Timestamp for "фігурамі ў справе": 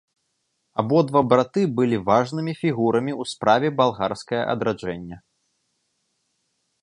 2.61-3.67